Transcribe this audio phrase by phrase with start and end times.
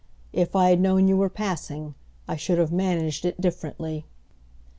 [0.33, 1.93] "If I had known you were passing
[2.27, 4.03] I should have managed it differently."